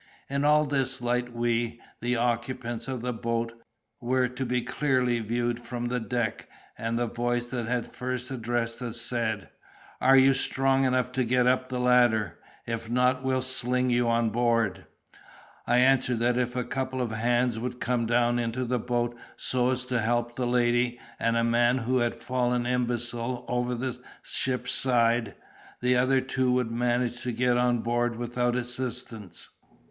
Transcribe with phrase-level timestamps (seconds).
[0.31, 3.53] In all this light we, the occupants of the boat,
[3.99, 8.81] were to be clearly viewed from the deck; and the voice that had first addressed
[8.81, 9.49] us said:
[10.01, 12.39] "Are you strong enough to get up the ladder?
[12.65, 14.87] If not, we'll sling you on board."
[15.67, 19.69] I answered that if a couple of hands would come down into the boat so
[19.69, 24.71] as to help the lady and a man (who had fallen imbecile) over the ship's
[24.73, 25.35] side,
[25.79, 29.51] the other two would manage to get on board without assistance.